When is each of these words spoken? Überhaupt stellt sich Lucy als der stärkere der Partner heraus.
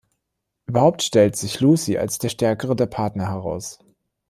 Überhaupt 0.65 1.03
stellt 1.03 1.35
sich 1.35 1.59
Lucy 1.59 1.99
als 1.99 2.17
der 2.17 2.29
stärkere 2.29 2.75
der 2.75 2.87
Partner 2.87 3.27
heraus. 3.27 3.77